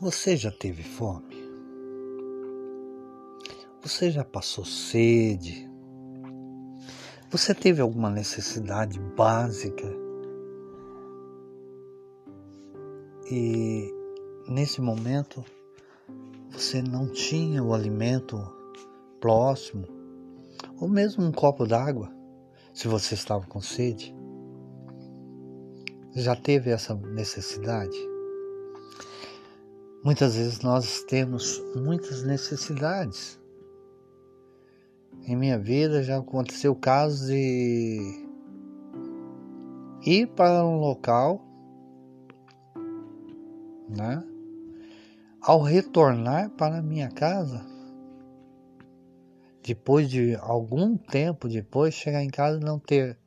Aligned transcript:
Você 0.00 0.36
já 0.36 0.52
teve 0.52 0.84
fome? 0.84 1.34
Você 3.82 4.12
já 4.12 4.22
passou 4.22 4.64
sede? 4.64 5.68
Você 7.32 7.52
teve 7.52 7.80
alguma 7.80 8.08
necessidade 8.08 9.00
básica? 9.00 9.92
E 13.28 13.92
nesse 14.48 14.80
momento 14.80 15.44
você 16.48 16.80
não 16.80 17.10
tinha 17.10 17.60
o 17.60 17.74
alimento 17.74 18.36
próximo, 19.20 19.84
ou 20.80 20.88
mesmo 20.88 21.24
um 21.24 21.32
copo 21.32 21.66
d'água, 21.66 22.08
se 22.72 22.86
você 22.86 23.14
estava 23.14 23.44
com 23.48 23.60
sede? 23.60 24.14
Já 26.14 26.36
teve 26.36 26.70
essa 26.70 26.94
necessidade? 26.94 27.98
Muitas 30.04 30.36
vezes 30.36 30.60
nós 30.60 31.02
temos 31.02 31.60
muitas 31.74 32.22
necessidades. 32.22 33.38
Em 35.26 35.36
minha 35.36 35.58
vida 35.58 36.04
já 36.04 36.18
aconteceu 36.18 36.72
o 36.72 36.76
caso 36.76 37.26
de 37.26 38.26
ir 40.06 40.28
para 40.28 40.64
um 40.64 40.78
local, 40.78 41.44
né? 43.88 44.22
Ao 45.42 45.60
retornar 45.60 46.50
para 46.50 46.80
minha 46.80 47.10
casa, 47.10 47.66
depois 49.64 50.08
de 50.08 50.36
algum 50.36 50.96
tempo 50.96 51.48
depois, 51.48 51.92
chegar 51.92 52.22
em 52.22 52.30
casa 52.30 52.58
e 52.58 52.64
não 52.64 52.78
ter 52.78 53.18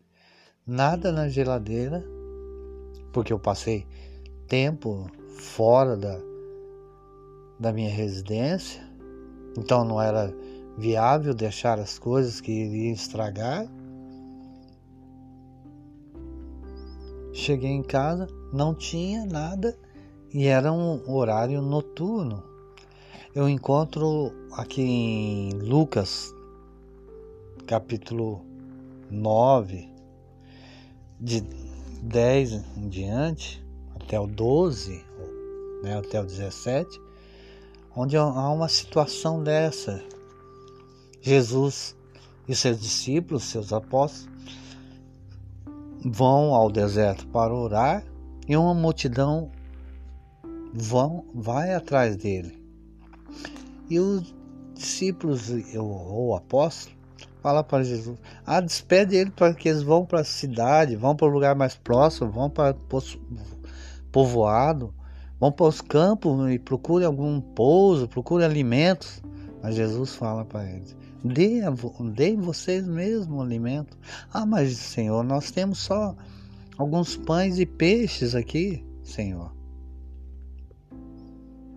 nada 0.66 1.12
na 1.12 1.28
geladeira, 1.28 2.02
porque 3.12 3.34
eu 3.34 3.40
passei 3.40 3.86
tempo 4.48 5.08
fora 5.38 5.98
da, 5.98 6.31
da 7.62 7.72
minha 7.72 7.92
residência, 7.92 8.82
então 9.56 9.86
não 9.86 10.02
era 10.02 10.34
viável 10.80 11.32
deixar 11.32 11.78
as 11.78 12.00
coisas 12.00 12.42
que 12.42 12.52
iriam 12.52 12.92
estragar. 12.92 13.68
Cheguei 17.32 17.70
em 17.70 17.84
casa, 17.84 18.28
não 18.52 18.74
tinha 18.74 19.28
nada 19.28 19.78
e 20.34 20.48
era 20.48 20.74
um 20.74 21.08
horário 21.08 21.62
noturno. 21.62 22.44
Eu 23.36 23.48
encontro 23.48 24.32
aqui 24.54 24.82
em 24.82 25.52
Lucas, 25.52 26.34
capítulo 27.68 28.42
9, 29.12 29.88
de 31.20 31.42
10 32.02 32.54
em 32.76 32.90
diante, 32.90 33.64
até 33.94 34.20
o 34.20 34.26
12, 34.26 35.06
né, 35.84 36.00
até 36.00 36.20
o 36.20 36.26
17, 36.26 37.11
onde 37.96 38.18
há 38.18 38.50
uma 38.50 38.70
situação 38.70 39.44
dessa. 39.44 40.04
Jesus 41.22 41.96
e 42.48 42.56
seus 42.56 42.80
discípulos, 42.80 43.44
seus 43.44 43.72
apóstolos, 43.72 44.30
vão 46.04 46.54
ao 46.54 46.72
deserto 46.72 47.28
para 47.28 47.54
orar 47.54 48.04
e 48.48 48.58
uma 48.58 48.74
multidão 48.74 49.52
vão, 50.74 51.26
vai 51.34 51.74
atrás 51.74 52.16
dele. 52.16 52.60
E 53.90 54.00
os 54.00 54.34
discípulos 54.74 55.52
ou 55.78 56.36
apóstolos 56.36 56.98
fala 57.42 57.64
para 57.64 57.84
Jesus: 57.84 58.18
Ah, 58.46 58.62
despede 58.62 59.16
ele 59.16 59.32
para 59.32 59.54
que 59.54 59.70
eles 59.70 59.84
vão 59.84 60.06
para 60.06 60.22
a 60.22 60.26
cidade, 60.26 60.96
vão 60.96 61.16
para 61.16 61.28
o 61.28 61.32
lugar 61.32 61.56
mais 61.56 61.76
próximo, 61.76 62.32
vão 62.32 62.50
para 62.50 62.76
povoado, 64.12 64.94
Vão 65.42 65.52
para 65.52 65.66
os 65.66 65.82
campos 65.82 66.52
e 66.52 66.60
procurem 66.60 67.08
algum 67.08 67.42
pouso, 67.42 68.08
procurem 68.08 68.46
alimentos. 68.46 69.24
Mas 69.64 69.74
Jesus 69.74 70.14
fala 70.14 70.46
para 70.46 70.70
eles: 70.70 70.96
Dê, 71.26 71.62
dê 72.14 72.36
vocês 72.36 72.88
mesmos 72.88 73.40
o 73.40 73.42
alimento. 73.42 73.98
Ah, 74.32 74.46
mas 74.46 74.78
Senhor, 74.78 75.24
nós 75.24 75.50
temos 75.50 75.80
só 75.80 76.16
alguns 76.78 77.18
pães 77.18 77.58
e 77.58 77.66
peixes 77.66 78.36
aqui, 78.36 78.86
Senhor. 79.04 79.52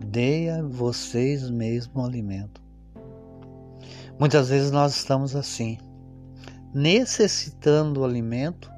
Dê 0.05 0.51
a 0.51 0.61
vocês 0.61 1.49
mesmo 1.49 2.05
alimento. 2.05 2.61
Muitas 4.19 4.49
vezes 4.49 4.69
nós 4.69 4.95
estamos 4.95 5.35
assim, 5.35 5.79
necessitando 6.71 7.95
do 7.95 8.05
alimento 8.05 8.74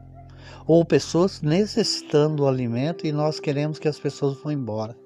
ou 0.66 0.84
pessoas 0.86 1.42
necessitando 1.42 2.38
do 2.38 2.48
alimento 2.48 3.06
e 3.06 3.12
nós 3.12 3.40
queremos 3.40 3.80
que 3.80 3.88
as 3.88 4.00
pessoas 4.00 4.38
vão 4.42 4.52
embora. 4.52 4.98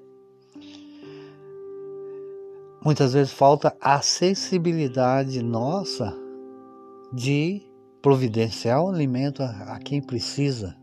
Muitas 2.84 3.12
vezes 3.12 3.32
falta 3.32 3.76
a 3.80 4.00
sensibilidade 4.02 5.40
nossa 5.42 6.12
de 7.12 7.62
providenciar 8.00 8.82
o 8.82 8.88
alimento 8.88 9.42
a, 9.42 9.74
a 9.74 9.78
quem 9.78 10.02
precisa. 10.02 10.76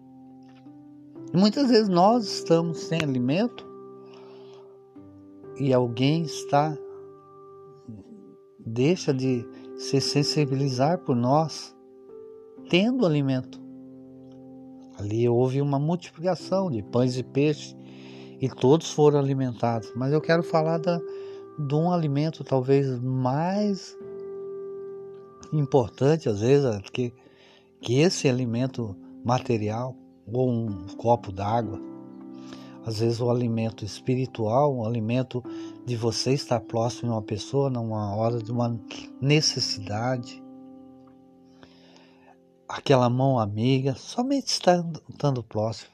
E 1.33 1.37
muitas 1.37 1.69
vezes 1.69 1.89
nós 1.89 2.25
estamos 2.25 2.79
sem 2.79 2.99
alimento 3.03 3.67
e 5.59 5.73
alguém 5.73 6.23
está 6.23 6.77
deixa 8.65 9.13
de 9.13 9.45
se 9.77 9.99
sensibilizar 9.99 10.99
por 10.99 11.15
nós 11.15 11.75
tendo 12.69 13.05
alimento. 13.05 13.59
Ali 14.99 15.27
houve 15.29 15.61
uma 15.61 15.79
multiplicação 15.79 16.69
de 16.69 16.83
pães 16.83 17.17
e 17.17 17.23
peixes 17.23 17.75
e 18.41 18.49
todos 18.49 18.91
foram 18.91 19.17
alimentados. 19.17 19.91
Mas 19.95 20.11
eu 20.11 20.19
quero 20.19 20.43
falar 20.43 20.77
da, 20.77 20.99
de 21.57 21.73
um 21.73 21.91
alimento 21.91 22.43
talvez 22.43 22.99
mais 23.01 23.97
importante, 25.53 26.27
às 26.27 26.41
vezes, 26.41 26.81
que, 26.91 27.13
que 27.81 27.99
esse 27.99 28.27
alimento 28.27 28.95
material, 29.23 29.95
ou 30.31 30.49
um 30.49 30.85
copo 30.97 31.31
d'água, 31.31 31.79
às 32.85 32.99
vezes 32.99 33.19
o 33.19 33.29
alimento 33.29 33.85
espiritual, 33.85 34.75
o 34.75 34.85
alimento 34.85 35.43
de 35.85 35.95
você 35.95 36.33
estar 36.33 36.59
próximo 36.59 37.09
de 37.09 37.15
uma 37.15 37.21
pessoa 37.21 37.69
numa 37.69 38.15
hora 38.15 38.41
de 38.41 38.51
uma 38.51 38.79
necessidade 39.21 40.41
aquela 42.69 43.09
mão 43.09 43.39
amiga, 43.39 43.95
somente 43.95 44.47
estando 44.49 45.43
próximo. 45.43 45.89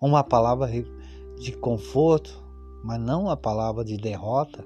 Uma 0.00 0.24
palavra 0.24 0.68
de 1.38 1.52
conforto, 1.52 2.42
mas 2.82 3.00
não 3.00 3.24
uma 3.24 3.36
palavra 3.36 3.84
de 3.84 3.96
derrota. 3.96 4.64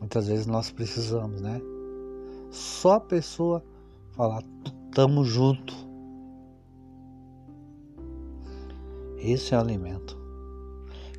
Muitas 0.00 0.28
vezes 0.28 0.46
nós 0.46 0.70
precisamos, 0.70 1.42
né? 1.42 1.60
Só 2.50 2.94
a 2.94 3.00
pessoa 3.00 3.62
falar, 4.12 4.42
tamo 4.94 5.22
junto. 5.22 5.74
Esse 9.18 9.54
é 9.54 9.58
o 9.58 9.60
alimento. 9.60 10.16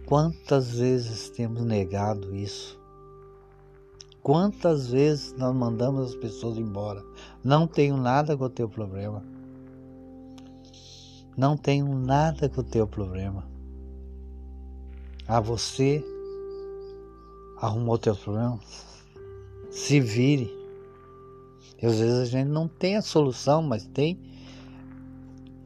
Quantas 0.08 0.72
vezes 0.72 1.30
temos 1.30 1.64
negado 1.64 2.34
isso? 2.34 2.80
Quantas 4.28 4.90
vezes 4.90 5.34
nós 5.38 5.56
mandamos 5.56 6.10
as 6.10 6.16
pessoas 6.16 6.58
embora? 6.58 7.02
Não 7.42 7.66
tenho 7.66 7.96
nada 7.96 8.36
com 8.36 8.44
o 8.44 8.50
teu 8.50 8.68
problema. 8.68 9.24
Não 11.38 11.56
tenho 11.56 11.96
nada 11.96 12.50
com 12.50 12.60
o 12.60 12.64
teu 12.66 12.86
problema. 12.86 13.48
A 15.26 15.40
você 15.40 16.04
arrumou 17.62 17.98
teu 17.98 18.18
problema? 18.18 18.60
Se 19.72 20.02
vire. 20.02 20.54
E 21.82 21.86
às 21.86 21.98
vezes 21.98 22.20
a 22.20 22.26
gente 22.26 22.50
não 22.50 22.68
tem 22.68 22.98
a 22.98 23.02
solução, 23.02 23.64
mas 23.64 23.86
tem. 23.86 24.20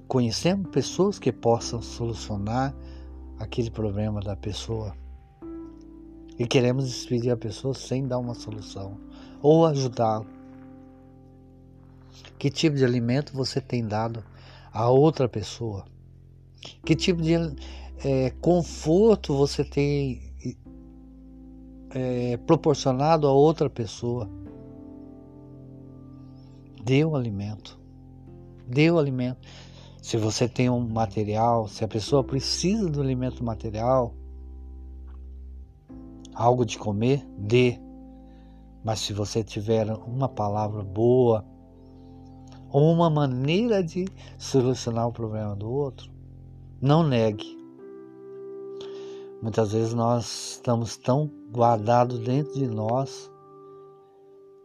Conhecemos 0.07 0.69
pessoas 0.69 1.17
que 1.17 1.31
possam 1.31 1.81
solucionar 1.81 2.75
aquele 3.39 3.71
problema 3.71 4.21
da 4.21 4.35
pessoa 4.35 4.95
e 6.37 6.47
queremos 6.47 6.85
despedir 6.85 7.31
a 7.31 7.37
pessoa 7.37 7.73
sem 7.73 8.07
dar 8.07 8.17
uma 8.17 8.33
solução 8.33 8.97
ou 9.41 9.65
ajudá-lo. 9.65 10.27
Que 12.37 12.49
tipo 12.49 12.75
de 12.75 12.85
alimento 12.85 13.33
você 13.33 13.61
tem 13.61 13.85
dado 13.85 14.23
a 14.71 14.89
outra 14.89 15.29
pessoa? 15.29 15.85
Que 16.85 16.95
tipo 16.95 17.21
de 17.21 17.33
é, 18.03 18.31
conforto 18.41 19.35
você 19.35 19.63
tem 19.63 20.21
é, 21.91 22.37
proporcionado 22.37 23.27
a 23.27 23.31
outra 23.31 23.69
pessoa? 23.69 24.29
Dê 26.83 27.05
o 27.05 27.15
alimento. 27.15 27.79
Dê 28.67 28.89
o 28.89 28.97
alimento. 28.97 29.39
Se 30.01 30.17
você 30.17 30.49
tem 30.49 30.67
um 30.67 30.79
material, 30.79 31.67
se 31.67 31.83
a 31.83 31.87
pessoa 31.87 32.23
precisa 32.23 32.89
do 32.89 33.01
alimento 33.01 33.43
material, 33.43 34.15
algo 36.41 36.65
de 36.65 36.77
comer, 36.77 37.25
dê. 37.37 37.79
Mas 38.83 38.99
se 38.99 39.13
você 39.13 39.43
tiver 39.43 39.87
uma 40.07 40.27
palavra 40.27 40.83
boa 40.83 41.45
ou 42.71 42.91
uma 42.91 43.09
maneira 43.09 43.83
de 43.83 44.07
solucionar 44.37 45.07
o 45.07 45.13
problema 45.13 45.55
do 45.55 45.69
outro, 45.69 46.11
não 46.81 47.03
negue. 47.03 47.59
Muitas 49.41 49.71
vezes 49.71 49.93
nós 49.93 50.53
estamos 50.53 50.97
tão 50.97 51.29
guardados 51.51 52.19
dentro 52.19 52.53
de 52.53 52.67
nós, 52.67 53.31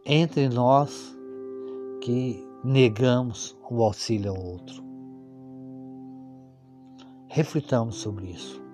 entre 0.05 0.49
nós, 0.49 1.15
que 2.01 2.43
negamos 2.63 3.57
o 3.69 3.83
auxílio 3.83 4.31
ao 4.31 4.43
outro. 4.43 4.83
Reflitamos 7.27 7.97
sobre 7.97 8.31
isso. 8.31 8.66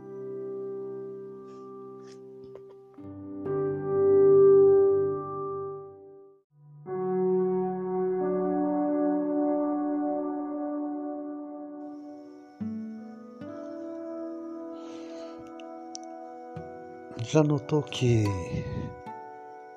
Já 17.22 17.44
notou 17.44 17.84
que 17.84 18.26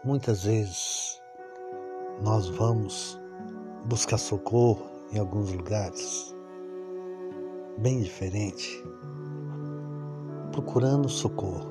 muitas 0.03 0.45
vezes 0.45 1.21
nós 2.23 2.49
vamos 2.49 3.21
buscar 3.85 4.17
socorro 4.17 4.87
em 5.13 5.19
alguns 5.19 5.53
lugares 5.53 6.35
bem 7.79 8.01
diferente, 8.01 8.83
procurando 10.51 11.11
socorro, 11.11 11.71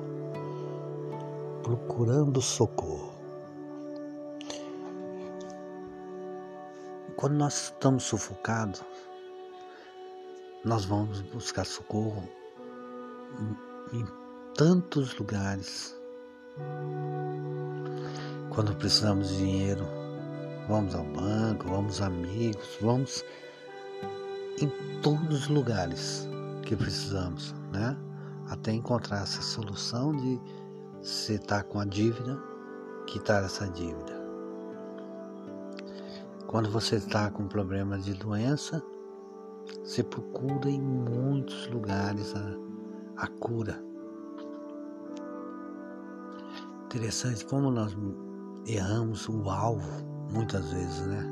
procurando 1.64 2.40
socorro. 2.40 3.12
Quando 7.16 7.34
nós 7.34 7.64
estamos 7.64 8.04
sufocados, 8.04 8.84
nós 10.64 10.84
vamos 10.84 11.20
buscar 11.22 11.66
socorro 11.66 12.22
em 13.92 14.25
tantos 14.56 15.14
lugares. 15.18 15.94
Quando 18.48 18.74
precisamos 18.74 19.28
de 19.28 19.36
dinheiro, 19.36 19.86
vamos 20.66 20.94
ao 20.94 21.04
banco, 21.04 21.68
vamos 21.68 22.00
amigos, 22.00 22.78
vamos 22.80 23.22
em 24.60 24.68
todos 25.02 25.42
os 25.42 25.48
lugares 25.48 26.26
que 26.62 26.74
precisamos, 26.74 27.54
né? 27.70 27.94
Até 28.48 28.72
encontrar 28.72 29.24
essa 29.24 29.42
solução 29.42 30.16
de 30.16 30.40
você 31.02 31.34
estar 31.34 31.62
tá 31.62 31.64
com 31.64 31.78
a 31.78 31.84
dívida, 31.84 32.42
quitar 33.06 33.44
essa 33.44 33.68
dívida. 33.68 34.24
Quando 36.46 36.70
você 36.70 36.96
está 36.96 37.30
com 37.30 37.46
problema 37.46 37.98
de 37.98 38.14
doença, 38.14 38.82
você 39.84 40.02
procura 40.02 40.70
em 40.70 40.80
muitos 40.80 41.66
lugares 41.68 42.34
a, 42.34 43.24
a 43.24 43.26
cura. 43.26 43.85
Interessante 46.96 47.44
como 47.44 47.70
nós 47.70 47.94
erramos 48.66 49.28
o 49.28 49.50
alvo 49.50 50.02
muitas 50.32 50.72
vezes, 50.72 51.06
né? 51.06 51.22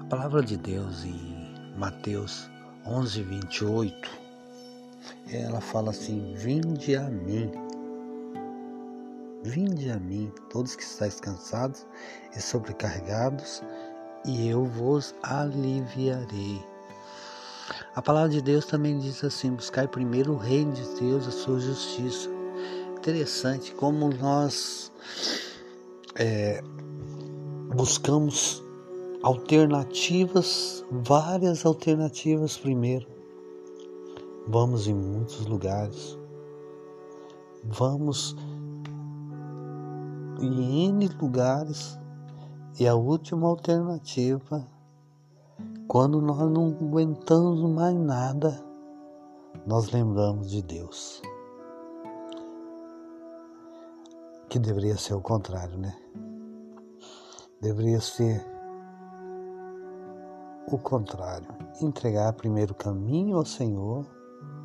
A 0.00 0.04
palavra 0.04 0.42
de 0.42 0.56
Deus 0.56 1.04
em 1.04 1.76
Mateus 1.76 2.50
11, 2.86 3.22
28, 3.22 4.10
ela 5.30 5.60
fala 5.60 5.90
assim: 5.90 6.32
Vinde 6.34 6.96
a 6.96 7.02
mim, 7.02 7.52
vinde 9.44 9.90
a 9.90 10.00
mim, 10.00 10.32
todos 10.48 10.74
que 10.74 10.84
estáis 10.84 11.20
cansados 11.20 11.86
e 12.34 12.40
sobrecarregados, 12.40 13.62
e 14.24 14.48
eu 14.48 14.64
vos 14.64 15.14
aliviarei. 15.22 16.64
A 17.94 18.00
palavra 18.00 18.30
de 18.30 18.40
Deus 18.40 18.64
também 18.64 18.98
diz 18.98 19.22
assim: 19.22 19.52
Buscai 19.52 19.86
primeiro 19.86 20.32
o 20.32 20.38
reino 20.38 20.72
de 20.72 20.98
Deus, 20.98 21.28
a 21.28 21.30
sua 21.30 21.60
justiça 21.60 22.37
interessante 23.08 23.74
como 23.74 24.10
nós 24.10 24.92
é, 26.14 26.62
buscamos 27.74 28.62
alternativas, 29.22 30.84
várias 30.90 31.64
alternativas 31.64 32.58
primeiro. 32.58 33.06
Vamos 34.46 34.86
em 34.88 34.94
muitos 34.94 35.46
lugares. 35.46 36.18
Vamos 37.64 38.36
em 40.40 40.88
N 40.88 41.08
lugares. 41.18 41.98
E 42.78 42.86
a 42.86 42.94
última 42.94 43.48
alternativa, 43.48 44.66
quando 45.88 46.20
nós 46.20 46.38
não 46.50 46.76
aguentamos 46.78 47.60
mais 47.70 47.94
nada, 47.96 48.62
nós 49.66 49.90
lembramos 49.90 50.50
de 50.50 50.62
Deus. 50.62 51.22
Que 54.48 54.58
deveria 54.58 54.96
ser 54.96 55.14
o 55.14 55.20
contrário, 55.20 55.76
né? 55.76 55.94
Deveria 57.60 58.00
ser 58.00 58.44
o 60.66 60.78
contrário. 60.78 61.46
Entregar 61.80 62.32
primeiro 62.32 62.72
o 62.72 62.76
caminho 62.76 63.36
ao 63.36 63.44
Senhor, 63.44 64.06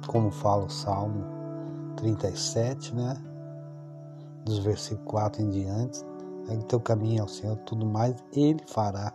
como 0.08 0.32
fala 0.32 0.66
o 0.66 0.70
Salmo 0.70 1.26
37, 1.98 2.96
né? 2.96 3.16
Dos 4.46 4.60
versículos 4.60 5.12
4 5.12 5.42
em 5.42 5.50
diante. 5.50 6.00
Aí 6.50 6.62
teu 6.64 6.80
caminho 6.80 7.24
ao 7.24 7.28
Senhor, 7.28 7.58
tudo 7.58 7.86
mais 7.86 8.16
Ele 8.34 8.64
fará. 8.68 9.14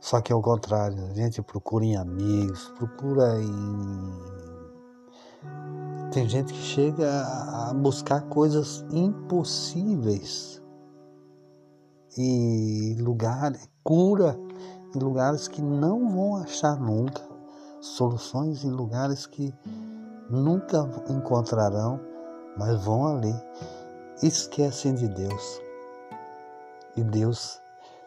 Só 0.00 0.20
que 0.20 0.32
é 0.32 0.36
o 0.36 0.40
contrário, 0.40 1.04
a 1.06 1.14
gente 1.14 1.42
procura 1.42 1.84
em 1.84 1.96
amigos, 1.96 2.72
procura 2.76 3.40
em 3.40 4.57
tem 6.10 6.28
gente 6.28 6.52
que 6.52 6.60
chega 6.60 7.22
a 7.22 7.74
buscar 7.74 8.22
coisas 8.28 8.84
impossíveis 8.90 10.62
e 12.16 12.96
lugares, 12.98 13.68
cura 13.84 14.38
em 14.94 14.98
lugares 14.98 15.46
que 15.48 15.60
não 15.60 16.08
vão 16.08 16.36
achar 16.36 16.80
nunca, 16.80 17.20
soluções 17.80 18.64
em 18.64 18.70
lugares 18.70 19.26
que 19.26 19.54
nunca 20.30 20.88
encontrarão, 21.10 22.00
mas 22.56 22.82
vão 22.84 23.06
ali. 23.06 23.34
Esquecem 24.22 24.94
de 24.94 25.08
Deus. 25.08 25.60
E 26.96 27.04
Deus 27.04 27.60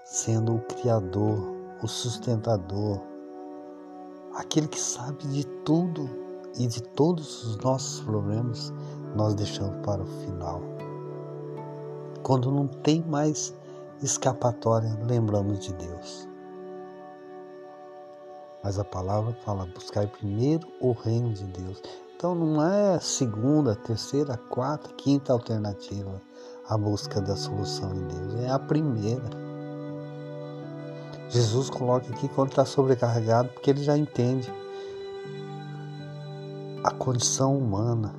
sendo 0.03 0.55
o 0.55 0.61
Criador, 0.61 1.55
o 1.81 1.87
sustentador, 1.87 2.99
aquele 4.35 4.67
que 4.67 4.79
sabe 4.79 5.25
de 5.27 5.45
tudo 5.63 6.09
e 6.57 6.67
de 6.67 6.81
todos 6.81 7.45
os 7.45 7.57
nossos 7.57 8.01
problemas 8.01 8.73
nós 9.15 9.33
deixamos 9.33 9.85
para 9.85 10.01
o 10.01 10.05
final. 10.05 10.61
Quando 12.23 12.51
não 12.51 12.67
tem 12.67 13.01
mais 13.03 13.53
escapatória, 14.01 14.97
lembramos 15.03 15.59
de 15.59 15.73
Deus. 15.73 16.27
Mas 18.63 18.77
a 18.77 18.83
palavra 18.83 19.33
fala: 19.43 19.65
buscar 19.65 20.07
primeiro 20.07 20.67
o 20.79 20.91
reino 20.91 21.33
de 21.33 21.45
Deus. 21.45 21.81
Então 22.15 22.35
não 22.35 22.63
é 22.63 22.99
segunda, 22.99 23.75
terceira, 23.75 24.37
quarta, 24.37 24.89
quinta 24.93 25.33
alternativa 25.33 26.21
a 26.71 26.77
busca 26.77 27.19
da 27.19 27.35
solução 27.35 27.93
em 27.93 28.07
Deus, 28.07 28.43
é 28.43 28.49
a 28.49 28.57
primeira. 28.57 29.29
Jesus 31.27 31.69
coloca 31.69 32.09
aqui 32.09 32.29
quando 32.29 32.51
está 32.51 32.65
sobrecarregado, 32.65 33.49
porque 33.49 33.69
ele 33.69 33.83
já 33.83 33.97
entende 33.97 34.49
a 36.83 36.91
condição 36.91 37.57
humana. 37.57 38.15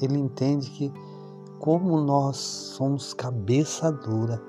Ele 0.00 0.18
entende 0.18 0.70
que 0.70 0.92
como 1.58 2.00
nós 2.00 2.36
somos 2.36 3.14
cabeça 3.14 3.90
dura, 3.90 4.40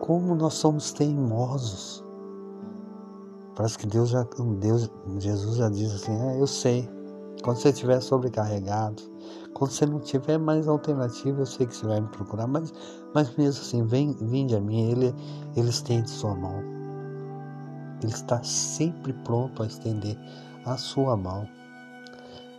como 0.00 0.34
nós 0.34 0.54
somos 0.54 0.92
teimosos. 0.92 2.04
Parece 3.54 3.78
que 3.78 3.86
Deus 3.86 4.08
já, 4.08 4.26
Deus, 4.58 4.90
Jesus 5.18 5.56
já 5.56 5.68
diz 5.68 5.92
assim, 5.92 6.12
é, 6.12 6.40
eu 6.40 6.46
sei. 6.46 6.88
Quando 7.44 7.58
você 7.58 7.70
estiver 7.70 8.00
sobrecarregado, 8.00 9.02
quando 9.52 9.72
você 9.72 9.84
não 9.84 9.98
tiver 9.98 10.38
mais 10.38 10.68
alternativa, 10.68 11.40
eu 11.40 11.46
sei 11.46 11.66
que 11.66 11.76
você 11.76 11.86
vai 11.86 12.00
me 12.00 12.08
procurar, 12.08 12.46
mas, 12.46 12.72
mas 13.14 13.34
mesmo 13.36 13.62
assim, 13.62 13.84
vem, 13.84 14.12
vinde 14.12 14.54
a 14.54 14.60
mim, 14.60 14.90
ele, 14.90 15.14
ele 15.56 15.68
estende 15.68 16.08
sua 16.08 16.34
mão. 16.34 16.62
Ele 18.02 18.12
está 18.12 18.42
sempre 18.42 19.12
pronto 19.24 19.62
a 19.62 19.66
estender 19.66 20.16
a 20.64 20.76
sua 20.76 21.16
mão 21.16 21.46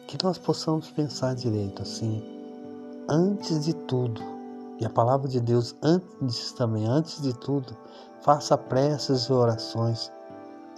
que 0.08 0.18
nós 0.24 0.38
possamos 0.38 0.92
pensar 0.92 1.36
direito 1.36 1.82
assim, 1.82 2.24
antes 3.10 3.66
de 3.66 3.74
tudo, 3.74 4.22
e 4.80 4.86
a 4.86 4.90
palavra 4.90 5.28
de 5.28 5.40
Deus 5.40 5.76
antes 5.82 6.52
também, 6.52 6.86
antes 6.86 7.22
de 7.22 7.34
tudo, 7.40 7.76
faça 8.22 8.58
preces 8.58 9.24
e 9.24 9.34
orações, 9.34 10.12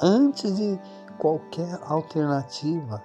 antes 0.01 0.55
de 0.55 0.79
qualquer 1.17 1.79
alternativa, 1.84 3.01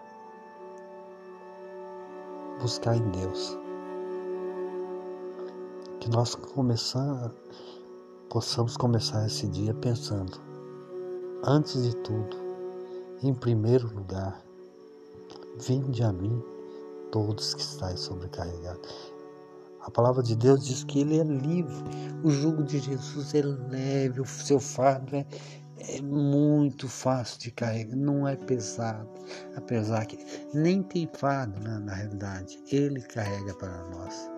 buscar 2.60 2.96
em 2.96 3.10
Deus. 3.10 3.56
Que 6.00 6.10
nós 6.10 6.34
começar, 6.34 7.30
possamos 8.28 8.76
começar 8.76 9.26
esse 9.26 9.46
dia 9.46 9.74
pensando, 9.74 10.40
antes 11.44 11.82
de 11.82 11.94
tudo, 11.96 12.36
em 13.22 13.34
primeiro 13.34 13.86
lugar, 13.94 14.42
Vinde 15.58 16.02
a 16.02 16.12
mim 16.12 16.42
todos 17.10 17.54
que 17.54 17.62
estáis 17.62 18.00
sobrecarregados. 18.00 19.12
A 19.82 19.90
palavra 19.90 20.22
de 20.22 20.36
Deus 20.36 20.64
diz 20.64 20.84
que 20.84 21.00
ele 21.00 21.18
é 21.18 21.24
livre. 21.24 21.84
O 22.22 22.30
jugo 22.30 22.62
de 22.62 22.78
Jesus 22.78 23.34
é 23.34 23.42
leve, 23.42 24.20
o 24.20 24.26
seu 24.26 24.60
fardo 24.60 25.16
é, 25.16 25.26
é 25.78 26.02
muito 26.02 26.88
fácil 26.88 27.40
de 27.40 27.50
carregar, 27.50 27.96
não 27.96 28.28
é 28.28 28.36
pesado. 28.36 29.08
Apesar 29.56 30.04
que 30.06 30.18
nem 30.54 30.82
tem 30.82 31.08
fardo 31.14 31.58
né, 31.60 31.78
na 31.78 31.94
realidade, 31.94 32.62
ele 32.70 33.00
carrega 33.00 33.54
para 33.54 33.82
nós. 33.88 34.30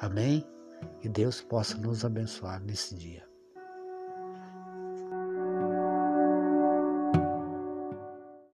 Amém? 0.00 0.46
Que 1.00 1.08
Deus 1.08 1.40
possa 1.40 1.76
nos 1.78 2.04
abençoar 2.04 2.62
nesse 2.62 2.94
dia. 2.94 3.31